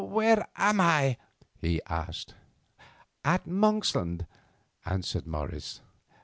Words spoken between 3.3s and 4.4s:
Monksland,"